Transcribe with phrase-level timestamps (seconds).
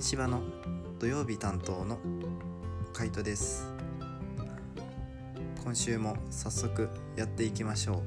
[0.00, 0.40] 豆柴の
[0.98, 1.98] 土曜日担当の
[2.94, 3.70] カイトです。
[5.62, 8.02] 今週も早速やっていきましょう。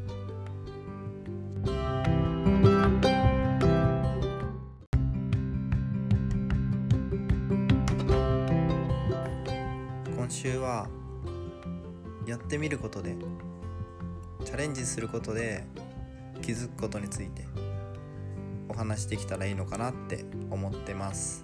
[10.15, 10.87] 今週は
[12.25, 13.15] やってみることで
[14.43, 15.64] チャレンジすることで
[16.41, 17.46] 気づくことについて
[18.68, 21.43] お話できたらいいのかなって思ってます。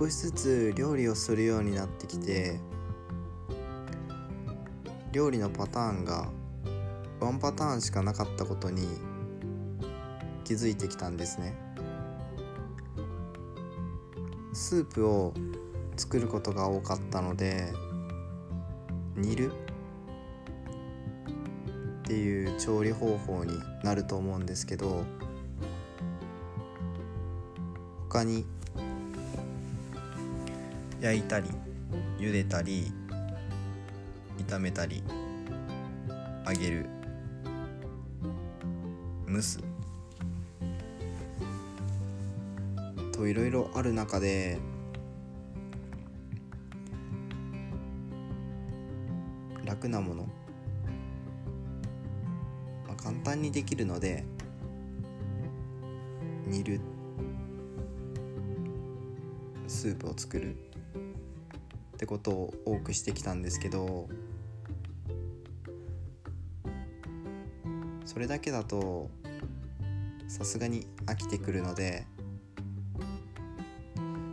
[0.00, 2.58] 少しずつ料理をするようになってきて
[5.12, 6.30] 料理のパターンが
[7.20, 8.88] ワンパターンしかなかったことに
[10.42, 11.54] 気づいてきたんですね。
[14.54, 15.34] スープを
[15.98, 17.70] 作ることが多かったので
[19.16, 19.54] 煮るっ
[22.04, 23.52] ていう調理方法に
[23.84, 25.04] なると思うんですけど
[28.08, 28.46] 他に
[31.00, 31.48] 焼いたり
[32.18, 32.92] 茹でたり
[34.46, 35.02] 炒めたり
[36.46, 36.86] 揚げる。
[39.26, 39.60] 蒸す。
[43.12, 44.58] といろいろある中で
[49.64, 50.22] 楽なもの、
[52.86, 54.24] まあ、簡単にできるので
[56.46, 56.80] 煮る。
[59.66, 60.69] スープを作る。
[62.10, 64.08] ことを多くしてきたんですけど
[68.04, 69.08] それだけだと
[70.26, 72.08] さすがに飽きてくるので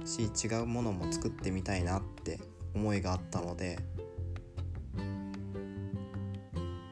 [0.05, 2.39] し違うものも作ってみたいなって
[2.73, 3.77] 思いがあったので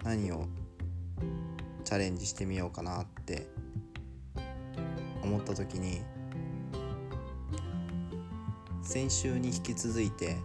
[0.04, 0.46] 何を
[1.84, 3.48] チャレンジしてみようかなって
[5.24, 6.02] 思った時に
[8.84, 10.38] 先週に引き続いて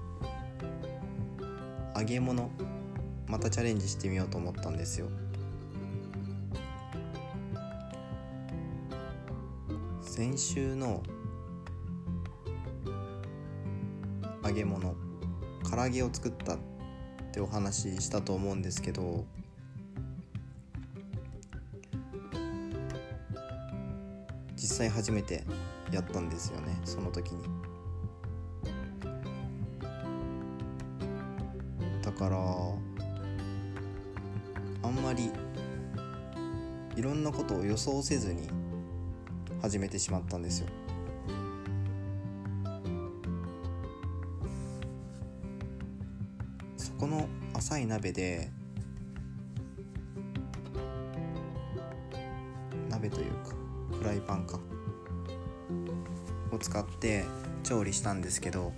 [2.01, 2.51] 揚げ物
[3.27, 5.09] またチャレンジしてみようと思ったんですよ。
[10.01, 11.03] 先週の
[14.43, 14.95] 揚げ物
[15.71, 16.59] 唐揚げを作ったっ
[17.33, 19.27] てお話ししたと思うんですけど
[24.57, 25.45] 実際初めて
[25.93, 27.70] やったんですよねその時に。
[32.21, 32.37] から
[34.83, 35.31] あんまり
[36.95, 38.47] いろんなことを予想せずに
[39.63, 40.67] 始めてしまったんですよ。
[46.77, 48.51] そこの浅い鍋で
[52.91, 53.55] 鍋というか
[53.97, 54.61] フライパンか
[56.53, 57.25] を使って
[57.63, 58.75] 調理したんですけど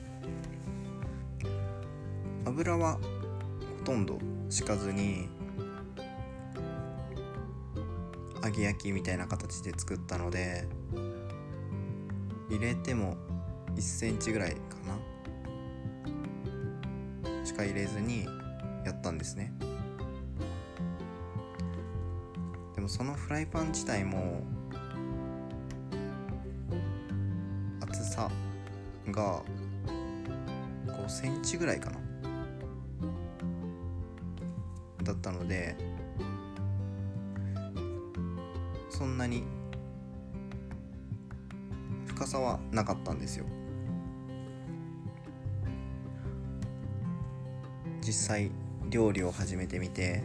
[2.45, 3.01] 油は
[3.83, 5.29] とんど敷かずに
[8.45, 10.67] 揚げ焼きみたいな形で作ったので
[12.49, 13.17] 入れても
[13.75, 14.99] 1センチぐらいかな。
[17.45, 18.25] しか入れずに
[18.85, 19.53] やったんですね。
[22.75, 24.43] でもそのフライパン自体も
[27.81, 28.31] 厚さ
[29.11, 29.43] が
[30.87, 32.12] 5センチぐらいかな。
[35.03, 35.77] だったので
[38.91, 39.45] そんなに
[42.07, 43.47] 深さはなかったんですよ。
[48.01, 48.51] 実際
[48.91, 50.23] 料理を始めてみて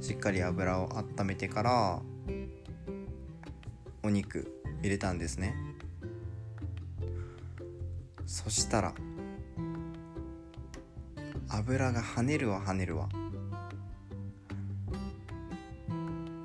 [0.00, 2.00] しっかり油を温めてから
[4.02, 5.56] お肉入れたんですね。
[8.26, 8.94] そしたら
[11.58, 13.08] 油が跳ねるわ跳ねるわ。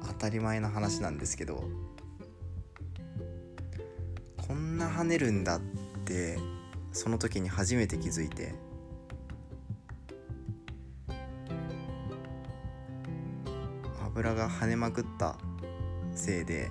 [0.08, 1.66] 当たり前の話なんですけど。
[4.48, 5.62] こんな跳ねるんだっ
[6.06, 6.38] て
[6.94, 8.56] その時に初めて気づいて。
[14.06, 15.38] 油が跳ねまくった
[16.16, 16.70] せいで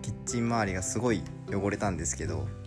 [0.00, 2.61] キッチン周りがすごい汚れたんですけど。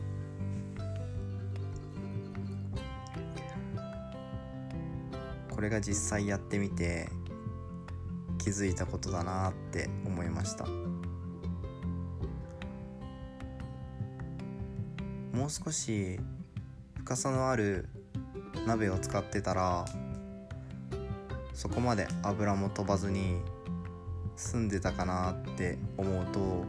[5.55, 7.07] これが実際やってみて
[8.37, 10.65] 気づいたことだなって思いました。
[15.31, 16.19] もう少し
[16.97, 17.87] 深さのある
[18.67, 19.85] 鍋を使ってたら
[21.53, 23.37] そこまで油も飛ばずに
[24.35, 26.65] 済んでたかなって思うと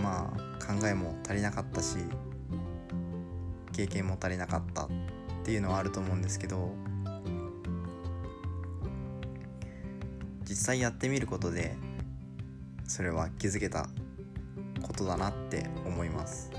[0.00, 1.96] まあ考えも足りなかったし
[3.74, 4.88] 経験も足りなかったっ
[5.44, 6.72] ていうのはあると思うんですけど
[10.48, 11.74] 実際やってみることで
[12.86, 13.88] それは気づけた
[14.82, 16.50] ことだなって思います。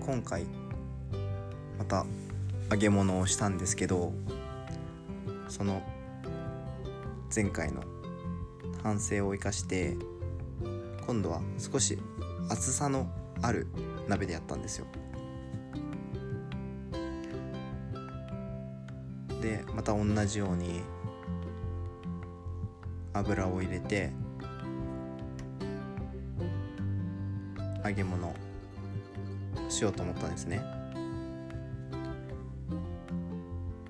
[0.00, 0.44] 今回
[1.78, 2.06] また
[2.70, 4.12] 揚げ物をしたんですけど
[5.48, 5.82] その
[7.34, 7.82] 前回の
[8.82, 9.96] 反省を生かして
[11.06, 11.98] 今度は少し
[12.48, 13.06] 厚さの
[13.42, 13.66] ある
[14.08, 14.86] 鍋でやったんですよ。
[19.42, 20.80] でまた同じように
[23.12, 24.10] 油を入れて
[27.84, 28.34] 揚げ物
[29.68, 30.62] しようと思ったんですね。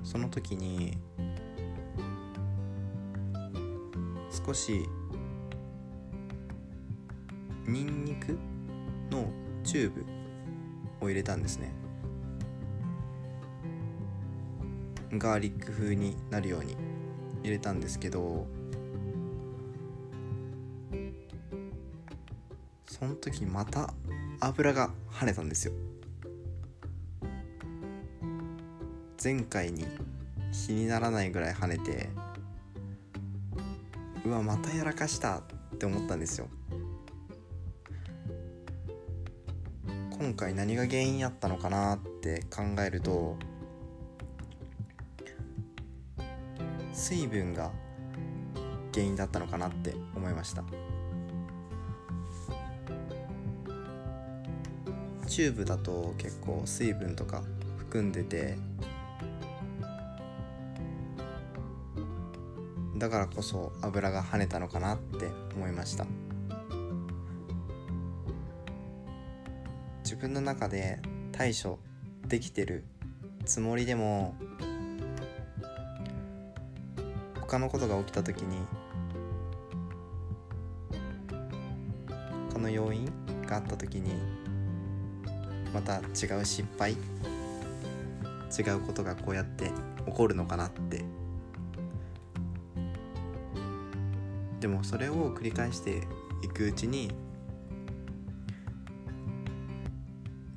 [0.02, 0.98] その時に
[4.46, 4.88] 少し
[7.66, 8.38] ニンニク
[9.10, 9.30] の
[9.62, 10.04] チューブ
[11.00, 11.72] を入れたんですね。
[15.12, 16.76] ガーリック風になるように
[17.42, 18.46] 入れたんですけど
[22.86, 23.94] その時また
[24.40, 25.72] 油が跳ねたんですよ。
[29.22, 29.86] 前回に
[30.52, 32.10] 気にならないぐらい跳ねて
[34.24, 35.42] うわまたやらかしたっ
[35.78, 36.48] て思ったんですよ。
[40.34, 43.36] 今回何が原因やったのかなって考えると
[46.92, 47.70] 水分が
[48.92, 50.64] 原因だったのかなって思いました。
[55.28, 57.44] チューブだと結構水分とか
[57.78, 58.58] 含んでて
[62.96, 66.23] だからこそ油が跳ねたのかなって思いました。
[70.24, 71.00] 分の中で
[71.32, 71.78] 対処
[72.26, 72.84] できてる
[73.44, 74.34] つもりでも
[77.42, 78.56] 他のことが起きた時に
[82.50, 83.04] 他の要因
[83.46, 84.14] があった時に
[85.74, 89.72] また違う失敗違うことがこうやって
[90.06, 91.04] 起こるのかなって。
[94.60, 96.04] でもそれを繰り返して
[96.42, 97.10] いくうちに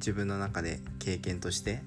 [0.07, 1.81] 自分の中で経験として。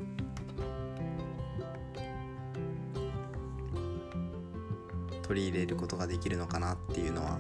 [5.23, 7.39] 取り入れることができるのかなっていうのは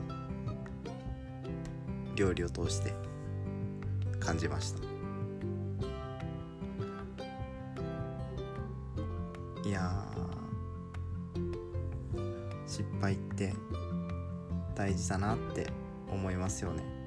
[2.14, 2.94] 料理を通して
[4.20, 4.78] 感じました。
[9.68, 10.06] いや
[12.66, 13.52] 失敗って
[14.74, 15.66] 大事だなって
[16.10, 17.00] 思いますよね。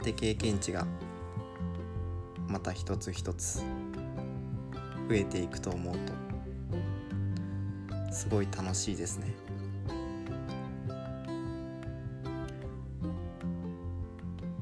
[0.00, 0.86] って経験値が
[2.48, 3.58] また一つ一つ
[5.08, 6.12] 増えていくと思うと
[8.12, 9.34] すごい楽しいですね。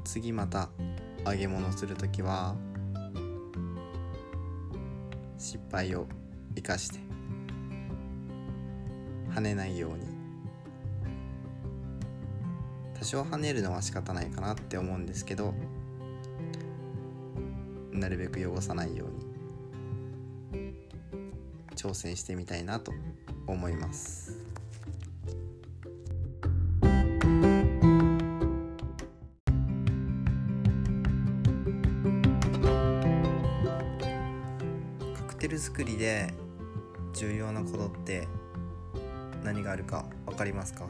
[0.04, 0.70] 次また
[1.24, 2.56] 揚げ物する時は
[5.36, 6.06] 失敗を
[6.56, 6.98] 生かして
[9.30, 10.17] 跳ねないように
[12.98, 15.54] 多少跳ねるのは仕方ないかなって思うんですけど
[17.92, 19.06] なるべく汚さないよ
[20.52, 20.74] うに
[21.74, 22.92] 挑戦してみたいなと
[23.46, 24.36] 思います。
[35.16, 36.34] カクテル作りで
[37.14, 38.26] 重要なことって
[39.44, 40.86] 何があるか分かりますか？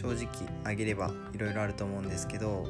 [0.00, 0.28] 正直
[0.64, 2.66] あげればいろいろあると思うんですけど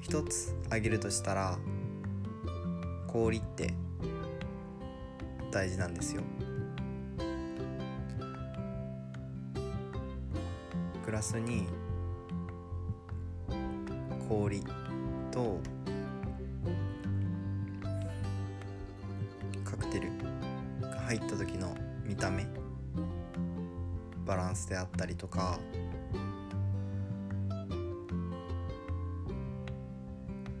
[0.00, 1.58] 一つあげるとしたら
[3.08, 3.74] 氷って
[5.50, 6.22] 大事なんですよ。
[11.04, 11.66] グラスに
[14.28, 14.62] 氷
[15.32, 15.60] と
[19.64, 20.10] カクテル
[20.80, 22.46] が入った時の見た目
[24.26, 25.58] バランスであったりとか。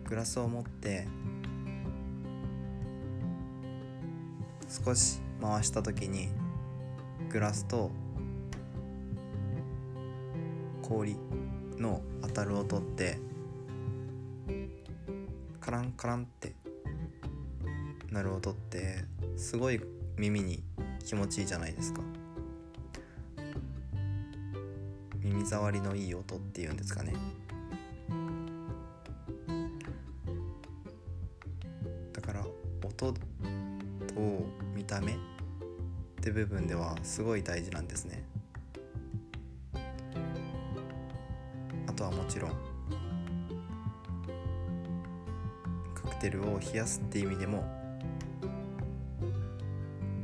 [0.08, 1.08] グラスを持って
[4.68, 6.28] 少し回した時に
[7.28, 7.90] グラスと
[10.80, 11.16] 氷
[11.76, 13.18] の当たる音って
[15.60, 16.54] カランカランって
[18.12, 19.04] なる音って
[19.36, 19.80] すごい
[20.16, 20.62] 耳に
[21.04, 22.02] 気持ちいいじゃないですか。
[25.26, 27.12] 耳障りのいい音っていうんですかね。
[32.12, 32.46] だから
[32.84, 33.14] 音と
[34.74, 35.16] 見た目っ
[36.22, 38.22] て部分ではすごい大事なんですね。
[41.88, 42.52] あとはもちろん
[45.94, 47.64] カクテルを冷やすって意味でも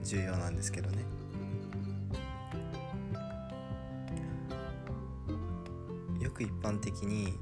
[0.05, 1.22] 重要なんですけどね。
[6.43, 7.35] く一般的に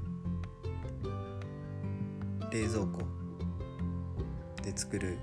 [2.51, 3.01] 冷蔵庫
[4.63, 5.17] で作る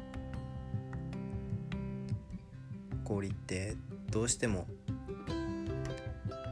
[3.05, 3.77] 氷って
[4.11, 4.67] どうしても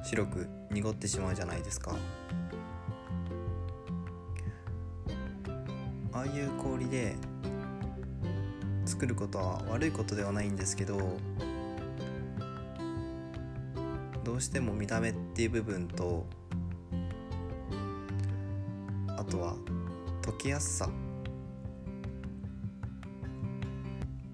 [0.05, 1.97] 白く濁ってしまうじゃないですか。
[6.13, 7.15] ああいう氷で
[8.87, 11.19] 作ることは悪いことではないんですけど
[14.25, 16.25] どうしても見た目っていう部分と
[19.27, 19.55] とは
[20.23, 20.89] 溶けやすさ。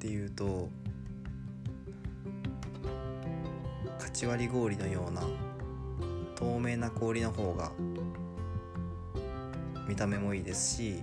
[0.02, 0.68] っていうと
[4.00, 5.22] かち割り氷のような
[6.34, 7.70] 透明な氷の方が
[9.86, 10.96] 見た目もいいですし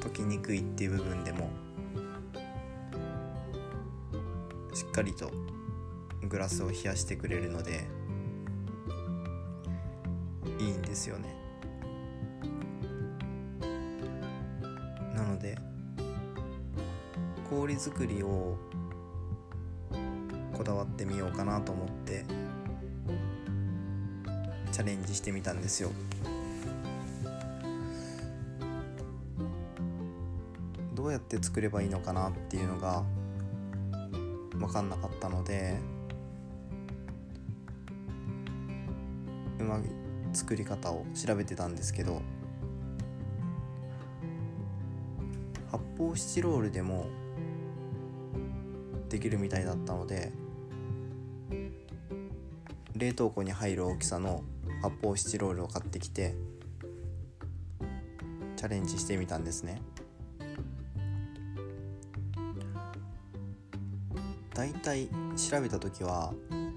[0.00, 1.50] 溶きにくいっていう部分でも
[4.72, 5.30] しっかりと
[6.28, 7.84] グラスを冷やしてくれるので
[10.92, 11.34] ですよね。
[15.14, 15.56] なので
[17.48, 18.58] 氷作りを
[20.52, 22.26] こだわってみようかなと思って
[24.70, 25.90] チャレンジしてみたんですよ。
[30.94, 33.02] どうやって作ればいいのかなっていうのが
[34.52, 35.78] 分かんなかったので
[39.58, 39.78] うま
[40.52, 42.20] 作り方を調べてたんですけど
[45.70, 47.06] 発泡スチロールでも
[49.08, 50.30] できるみたいだったので
[52.94, 54.44] 冷凍庫に入る大きさの
[54.82, 56.34] 発泡スチロールを買ってきて
[58.56, 59.80] チャレンジしてみたんですね。
[64.54, 66.34] だいたい調べた時は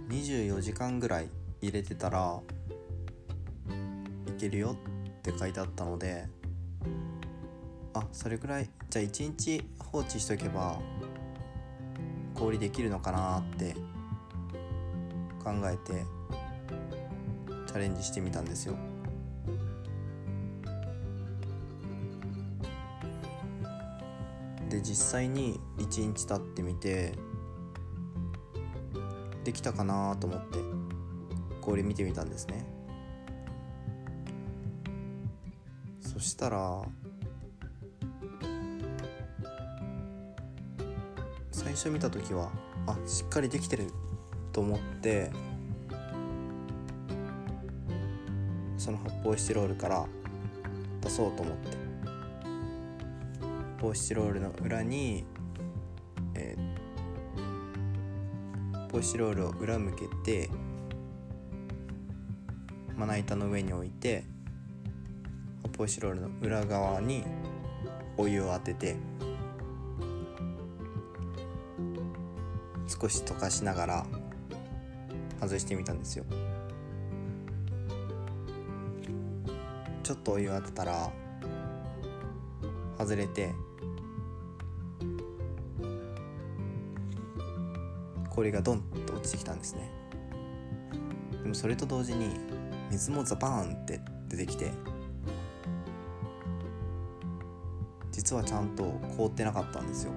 [0.09, 1.29] 24時間ぐらい
[1.61, 2.39] 入れてたら
[4.35, 4.75] けるよ
[5.17, 6.27] って書いてあったので
[7.93, 10.79] あそれぐらいじゃあ1日放置しとけば
[12.33, 13.73] 氷できるのかなって
[15.43, 16.05] 考えて
[17.67, 18.75] チャレンジしてみたんですよ。
[24.69, 27.13] で実際に1日経ってみて
[29.45, 30.57] できたかなと思って
[31.61, 32.74] 氷見てみたんですね。
[36.25, 36.81] したら
[41.51, 42.51] 最初見た時は
[42.87, 43.91] あしっかりできてる
[44.51, 45.31] と思って
[48.77, 50.05] その発泡スチロールから
[51.01, 51.77] 出そうと思って。
[53.77, 55.25] 発泡スチロールの裏に、
[56.33, 60.49] えー、発泡スチロールを裏向けて
[62.95, 64.23] まな板の上に置いて
[65.75, 67.25] 発泡スチロールの裏側に
[68.17, 68.95] お湯を当てて
[72.87, 74.05] 少し溶かしながら
[75.41, 76.25] 外してみたんですよ
[80.01, 81.11] ちょっとお湯当てたら
[82.97, 83.53] 外れて
[88.29, 89.91] 氷がドンと落ちてきたんですね
[91.43, 92.29] でもそれと同時に
[92.91, 94.71] 水もザバーンって出てきて
[98.25, 100.11] 実はちゃんと凍ってなかったんですよ。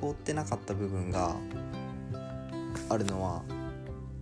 [0.00, 1.36] 凍ってなかった部分が
[2.88, 3.42] あるのは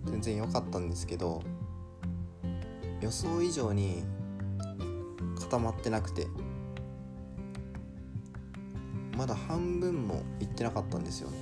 [0.04, 1.44] 全然良かったんですけど
[3.00, 4.02] 予想以上に
[5.38, 6.26] 固まってなくて
[9.16, 11.36] まだ半分もいってなかったんですよね。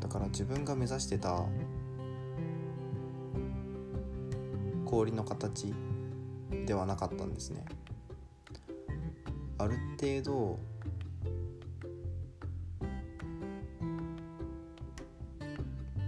[0.00, 1.46] だから自分が目指してた
[4.96, 5.74] 氷の形
[6.64, 7.66] ではなかったんですね。
[9.58, 10.58] ある程度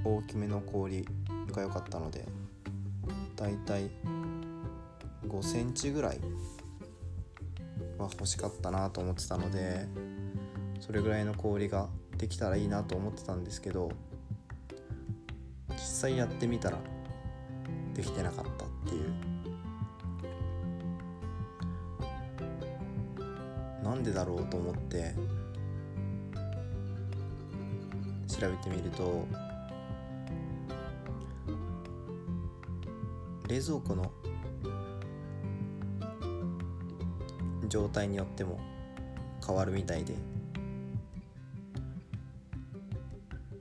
[0.04, 1.06] 大きめの氷
[1.52, 2.24] が良かったので
[3.36, 3.90] だいたい
[5.26, 6.20] 5センチぐらい
[7.98, 9.86] は欲しかったなと思ってたので
[10.80, 13.90] それぐらいの氷ができたらいいなと思ってたんですけど
[15.72, 16.78] 実際やってみたら
[17.92, 18.67] できてなかった。
[18.88, 19.28] っていう。
[23.84, 25.14] なんでだろうと思って
[28.26, 29.26] 調べてみると
[33.48, 34.12] 冷蔵庫の
[37.68, 38.60] 状態によっても
[39.44, 40.14] 変わるみたいで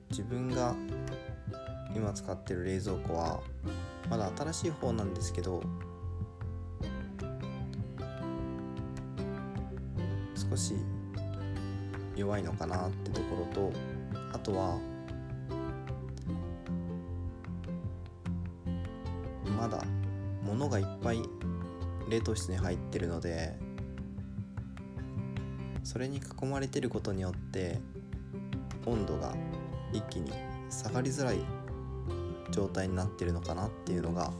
[0.10, 0.76] 自分が
[1.96, 3.40] 今使ってる冷蔵庫は
[4.10, 5.62] まだ新しい方なんですけど
[10.50, 10.76] 少し
[12.16, 13.72] 弱いのかなってところと
[14.34, 14.80] あとは
[19.58, 19.84] まだ
[20.44, 21.22] 物がいっぱい
[22.10, 23.58] 冷凍室に入ってるので
[25.84, 27.80] それに囲まれてることによって
[28.86, 29.36] 温度が
[29.92, 30.32] 一気に
[30.70, 31.38] 下がりづらい
[32.52, 34.32] 状態になってるのかなっていうのが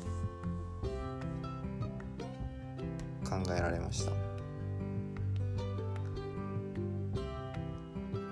[3.28, 4.12] 考えられました。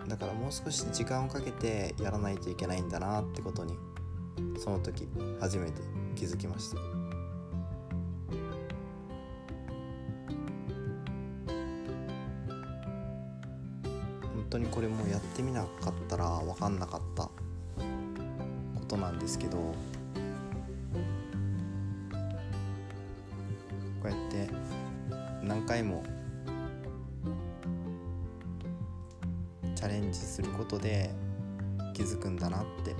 [0.07, 3.77] だからもう少し時間をかけてやらないといけないんだなってことに
[4.57, 5.07] その時
[5.41, 5.81] 初めて
[6.15, 6.77] 気づきました。
[14.21, 17.29] 本当にこれもやってみなかったら分かんなかった
[19.35, 19.75] ですけどこ
[24.05, 24.49] うやって
[25.43, 26.03] 何回も
[29.75, 31.09] チャレンジすることで
[31.93, 32.95] 気づくんだなって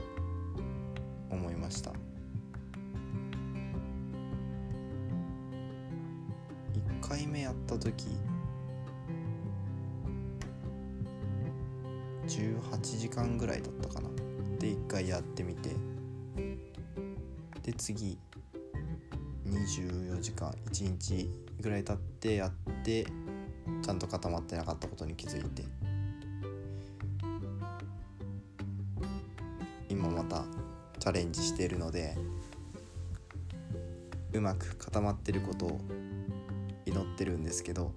[1.29, 1.91] 思いました。
[1.91, 1.95] 1
[7.07, 8.05] 回目やった時
[12.27, 14.09] 18時間ぐらいだったかな。
[14.59, 15.69] で1回やってみて
[17.77, 18.17] 次
[19.45, 21.29] 24時間1日
[21.61, 22.51] ぐらい経ってやっ
[22.83, 23.05] て
[23.83, 25.63] ちゃんと固まってなかったことに気づいて。
[29.95, 30.43] 今また
[30.99, 32.17] チャレンジしているので
[34.33, 35.79] うまく固まってることを
[36.85, 37.93] 祈ってるんですけど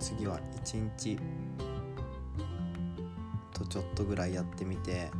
[0.00, 1.16] 次は1日
[3.54, 5.10] とちょっとぐらいやってみて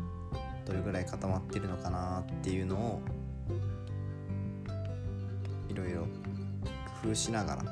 [0.66, 3.00] どれぐらい固まってるのかなっていうのを
[5.68, 6.02] いろいろ
[7.02, 7.62] 工夫しながら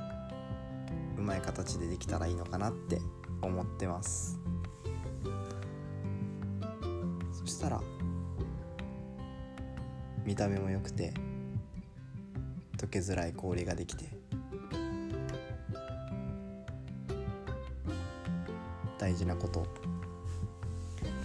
[1.18, 3.00] うまい形でできたらいいのかなって
[3.42, 4.38] 思ってます。
[7.32, 7.80] そしたら
[10.24, 11.12] 見た目も良くて
[12.76, 14.10] 溶けづらい氷ができて
[18.98, 19.81] 大事なこと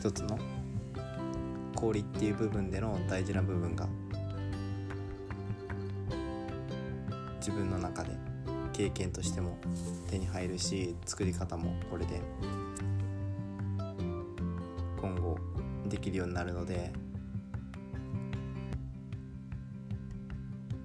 [0.08, 0.40] 一つの
[1.76, 3.90] 氷っていう部分での大事な部分が
[7.40, 8.12] 自分の中で
[8.72, 9.58] 経験としても
[10.10, 12.22] 手に入るし作り方もこれで
[15.02, 15.38] 今後
[15.90, 16.90] できるようになるので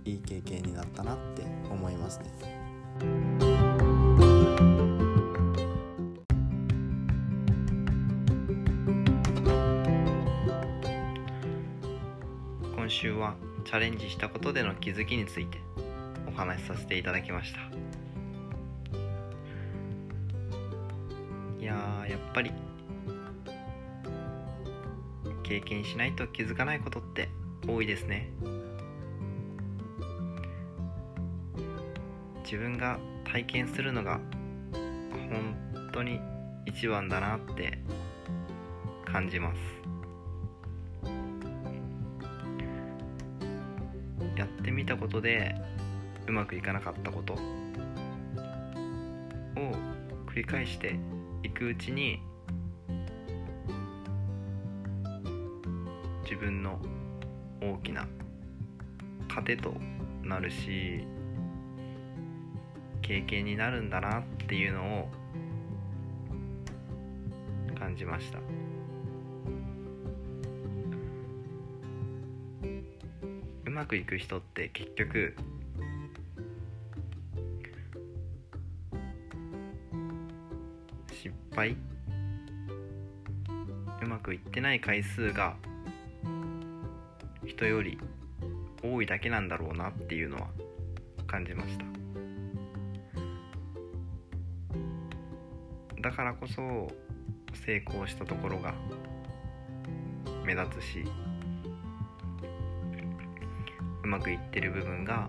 [0.05, 2.62] いい経験になったなって思いますね。
[13.03, 13.35] 週は
[13.65, 15.59] チャレンジしたことでの気づきについて
[16.29, 17.59] お話しさせていただきました。
[21.61, 22.53] いややっぱり
[25.43, 27.29] 経験しないと気づかないことって
[27.67, 28.31] 多いですね。
[32.45, 34.21] 自分が体験するのが
[35.29, 36.21] 本当に
[36.67, 37.81] 一番だなって
[39.05, 39.82] 感じます。
[44.83, 45.55] やってみたことで
[46.27, 47.37] うまくいかなかったことを
[50.27, 50.99] 繰り返して
[51.45, 52.21] いくうちに
[56.25, 56.81] 自分の
[57.61, 58.09] 大きな
[59.29, 59.75] 糧と
[60.23, 61.07] なるし
[63.03, 65.09] 経験になるんだなっていうのを
[67.79, 68.62] 感じました。
[73.83, 75.35] まくいく人って結局
[81.11, 81.77] 失敗？
[84.01, 85.57] うまくいってない回数が
[87.45, 87.99] 人より
[88.85, 90.47] 多いだけなんだろうなっていうのは
[91.27, 91.85] 感じました。
[96.01, 96.87] だからこそ
[97.67, 98.75] 成功したところが
[100.45, 101.05] 目立つし
[104.13, 105.27] まくいってる部分が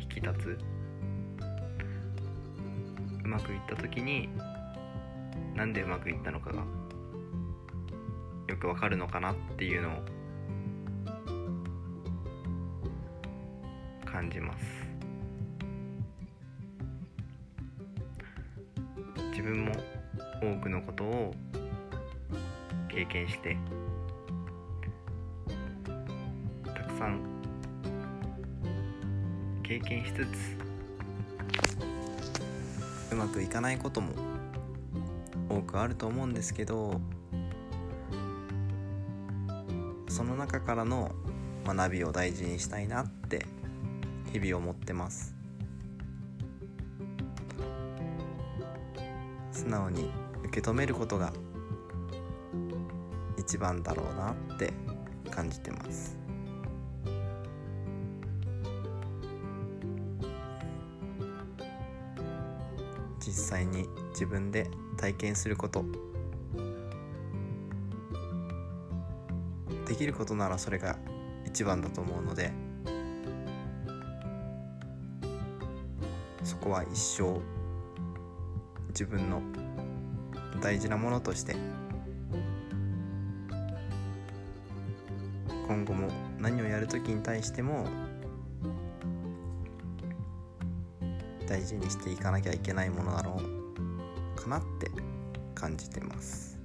[0.00, 0.58] 引き立つ。
[3.24, 4.28] うまくいった時に
[5.54, 6.64] なんでうまくいったのかが
[8.48, 9.92] よくわかるのかなっていうのを
[14.04, 14.64] 感じます。
[19.30, 19.72] 自分も
[20.42, 21.32] 多くのことを
[22.88, 23.56] 経験して
[26.98, 27.20] さん。
[29.62, 30.28] 経験しつつ。
[33.12, 34.12] うまくいかないことも。
[35.48, 37.00] 多くあると思うんですけど。
[40.08, 41.12] その中からの
[41.64, 43.46] 学びを大事にしたいなって
[44.32, 45.36] 日々思ってます。
[49.52, 50.10] 素直に
[50.44, 51.32] 受け止めることが
[53.36, 54.72] 一番だろうなって
[55.30, 56.27] 感じてます。
[63.58, 65.84] 際に自分で体験すること。
[69.86, 70.98] できることならそれが
[71.46, 72.52] 一番だと思うので。
[76.44, 77.40] そこは一生
[78.88, 79.42] 自分の
[80.62, 81.56] 大事なものとして。
[85.66, 87.86] 今後も何をやる時に対しても
[91.48, 94.90] 大事にしていかなきゃいけないものだろうかなって
[95.54, 96.58] 感じてます。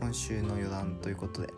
[0.00, 1.48] 今週の余談ということで。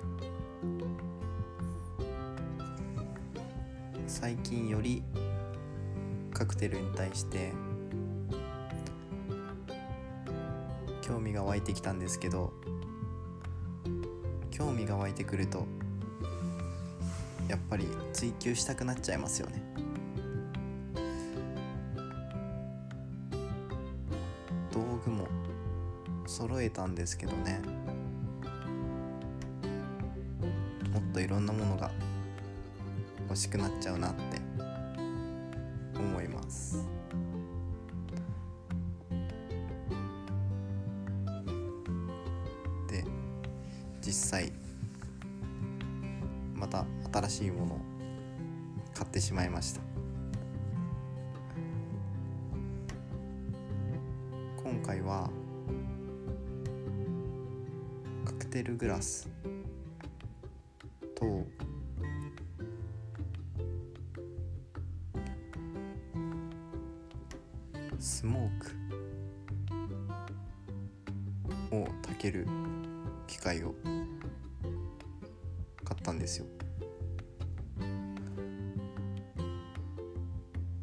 [4.06, 5.02] 最近より
[6.34, 7.52] カクテルに対して
[11.00, 12.52] 興味が湧いてきたんですけど
[14.60, 15.66] 興味が湧いてくると
[17.48, 19.62] やっぱり追求したくなっちゃいますよね。
[24.70, 25.26] 道具も
[26.26, 27.62] 揃えたんですけどね。
[30.92, 31.90] もっといろんなものが
[33.30, 34.42] 欲しくなっちゃうなって
[35.96, 36.84] 思います。
[59.00, 59.30] クテルグラス
[61.14, 61.46] と
[67.98, 68.60] スモー
[71.70, 72.46] クを炊ける
[73.26, 73.74] 機械を
[75.82, 76.46] 買ったんですよ。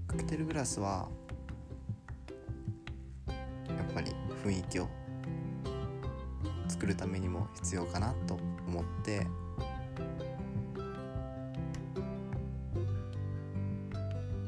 [0.08, 1.08] カクテルグラスは
[3.28, 3.36] や
[3.88, 4.12] っぱり
[4.44, 4.97] 雰囲気を
[6.78, 8.36] 作るためにも必要かなと
[8.68, 9.26] 思って。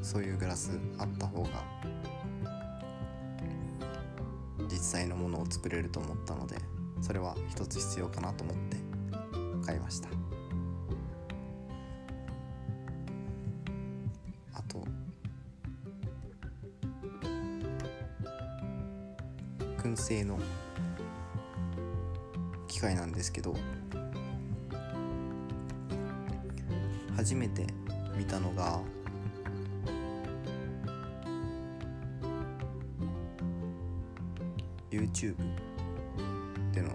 [0.00, 1.50] そういうグラスあった方が
[4.68, 6.56] 実際のものを作れると思ったので
[7.00, 8.76] それは一つ必要かなと思って
[9.64, 10.08] 買いました。
[14.52, 14.84] あと
[19.78, 20.40] 燻製の
[22.80, 23.54] 機械なんですけど
[27.14, 27.66] 初めて
[28.16, 28.80] 見たのが
[34.90, 35.36] YouTube
[36.72, 36.88] での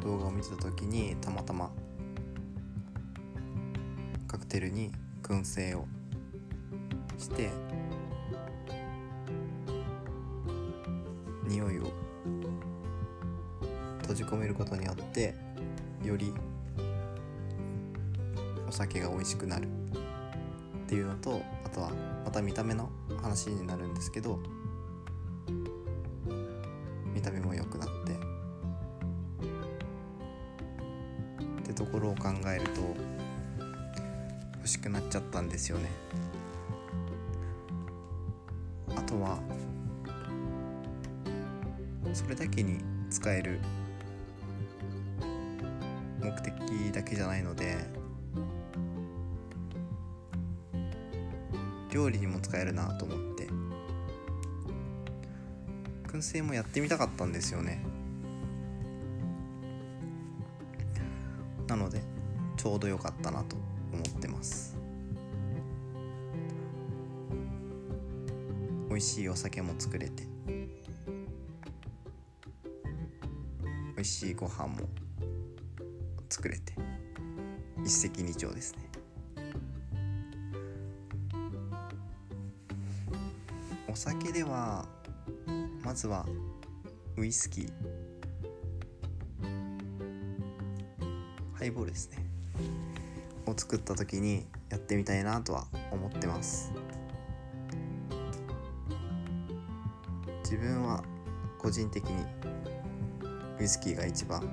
[0.00, 1.72] 動画を見てた時にたまたま
[4.28, 4.92] カクテルに
[5.24, 5.88] 燻製を
[7.18, 7.50] して
[11.48, 12.05] 匂いを
[14.16, 15.34] じ込めることによって
[16.02, 16.32] より
[18.68, 19.68] お酒が美味しくなる。
[20.86, 21.90] っていうのとあとは
[22.24, 22.88] また見た目の
[23.20, 24.38] 話になるんですけど
[27.12, 28.12] 見た目も良くなって
[31.62, 32.80] ってところを考えると
[34.58, 35.90] 欲しくなっちゃったんですよね。
[38.96, 39.40] あとは
[42.12, 42.78] それだけに
[43.10, 43.58] 使える
[52.76, 53.48] なと思って。
[56.06, 57.84] 燻製もやってみたかったんですよね。
[61.66, 62.00] なので
[62.56, 63.56] ちょうど良かったなと
[63.92, 64.76] 思ってます。
[68.88, 70.22] 美味しいお酒も作れて。
[73.96, 74.76] 美味しいご飯も
[76.28, 76.74] 作れて。
[77.84, 78.85] 一石二鳥ですね。
[83.96, 84.84] お酒では
[85.82, 86.26] まずは
[87.16, 87.72] ウイスキー。
[91.54, 92.18] ハイボールですね。
[93.46, 96.74] を作った時にやってみたいなとは思ってます。
[100.44, 101.02] 自分は
[101.58, 102.22] 個人的に
[103.58, 104.46] ウイスキーが一番好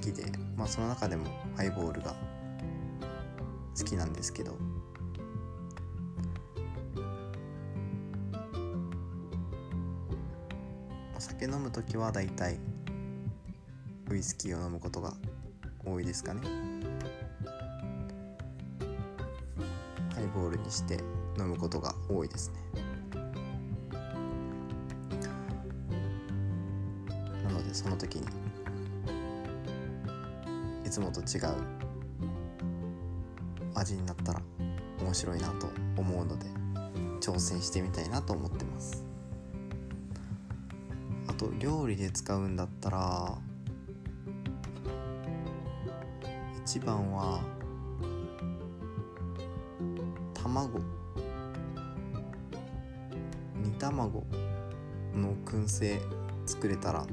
[0.00, 0.24] きで
[0.56, 2.16] まあその中でもハイボールが
[3.78, 4.56] 好きなんですけど。
[11.44, 12.58] 酒飲む時はだいたい
[14.10, 15.12] ウイスキーを飲むことが
[15.84, 16.40] 多いですかね。
[20.14, 20.98] ハイボールにして
[21.38, 22.54] 飲むことが多いですね。
[27.44, 28.26] なのでその時に
[30.86, 31.54] いつもと違う
[33.74, 34.40] 味になったら
[35.00, 36.46] 面白いなと思うので
[37.20, 39.03] 挑戦してみたいなと思ってます。
[41.64, 43.38] 料理で使うんだったら
[46.62, 47.40] 一番は
[50.34, 50.78] 卵。
[53.62, 54.26] 煮卵
[55.14, 56.02] の燻製
[56.44, 57.06] 作れたら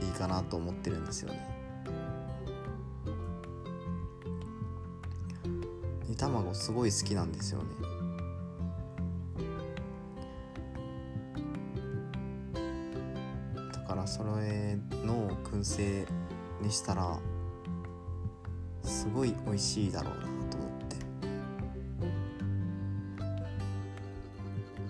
[0.00, 1.44] いいかなと思ってるんですよね。
[6.08, 7.66] 煮卵すごい好きなんですよね。
[15.06, 16.06] の燻製
[16.60, 17.18] にしたら
[18.82, 20.96] すごい美味しいだろうなと思って。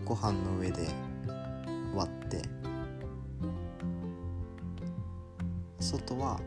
[0.05, 0.89] ご飯の上で
[1.95, 2.43] 割って
[5.81, 6.41] 外は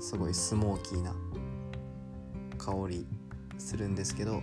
[0.00, 1.12] すごいスモーキーな
[2.58, 3.06] 香り
[3.58, 4.42] するんですけど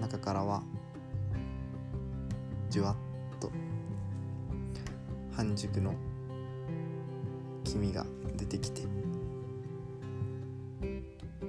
[0.00, 0.62] 中からは
[5.44, 5.94] 半熟の
[7.64, 8.06] 黄身が
[8.38, 8.80] 出てきて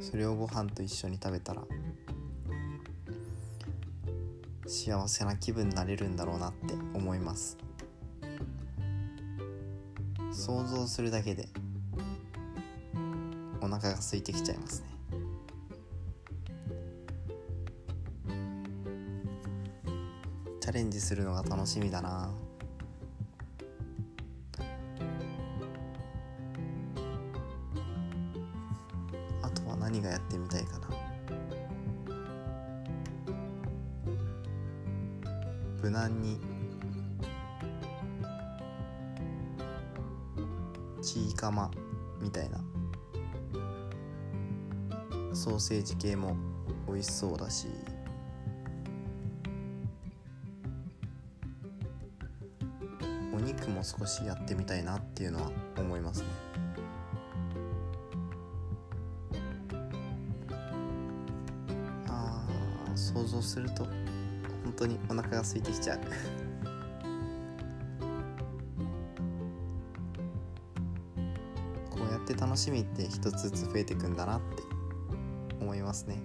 [0.02, 1.64] それをご飯と一緒に食べたら
[4.68, 7.58] 幸せな気分になれるんだろうなって思います。
[10.34, 11.48] 想像するだけで
[13.62, 14.90] お腹が空いてきちゃいますね。
[20.60, 22.34] チャレンジするのが楽しみだな。
[45.68, 46.38] セージ系も
[46.88, 47.70] 美味しそうだし。
[53.36, 56.28] お肉も少しやってみたいなっていうのは思いますね。
[62.10, 66.00] あー想像すると本当にお腹が空いてきちゃう。
[71.90, 74.75] こうやって楽しみって一つずつ増えていくんだなって。
[75.66, 76.22] 思いますね。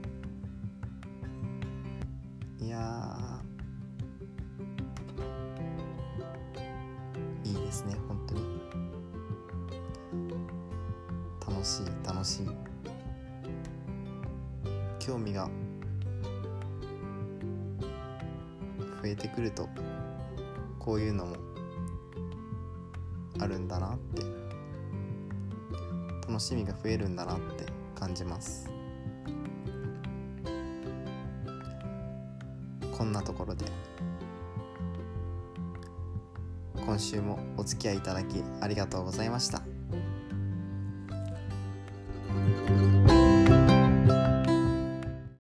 [2.60, 3.40] いや
[7.42, 8.60] いいですね本当に。
[11.48, 12.50] 楽しい楽しい。
[14.98, 15.48] 興味が
[19.02, 19.66] 増えてくると
[20.78, 21.36] こういうのも
[23.40, 24.22] あるんだなって
[26.28, 27.64] 楽しみが増えるんだなって
[27.98, 28.79] 感じます。
[33.00, 33.64] こんなところで。
[36.84, 39.62] 今週もお付き合いいただきありがとうございました。